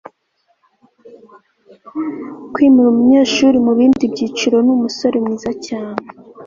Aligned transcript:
kwimura 2.53 2.87
umunyeshuri 2.91 3.57
mubindi 3.65 4.03
byiciro 4.13 4.57
ni 4.65 4.71
umusore 4.75 5.15
mwiza 5.23 5.51
cyane. 5.65 6.01
(scott 6.05 6.37